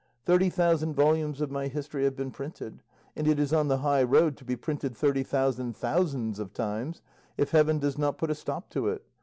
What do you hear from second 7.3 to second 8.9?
if heaven does not put a stop to